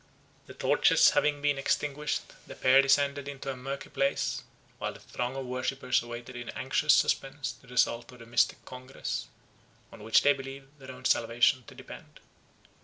The 0.47 0.55
torches 0.55 1.11
having 1.11 1.43
been 1.43 1.59
extinguished, 1.59 2.23
the 2.47 2.55
pair 2.55 2.81
descended 2.81 3.27
into 3.27 3.51
a 3.51 3.55
murky 3.55 3.91
place, 3.91 4.41
while 4.79 4.93
the 4.93 4.99
throng 4.99 5.35
of 5.35 5.45
worshippers 5.45 6.01
awaited 6.01 6.35
in 6.35 6.49
anxious 6.49 6.95
suspense 6.95 7.51
the 7.51 7.67
result 7.67 8.11
of 8.11 8.17
the 8.17 8.25
mystic 8.25 8.65
congress, 8.65 9.27
on 9.91 10.01
which 10.01 10.23
they 10.23 10.33
believed 10.33 10.79
their 10.79 10.91
own 10.91 11.05
salvation 11.05 11.65
to 11.67 11.75
depend. 11.75 12.19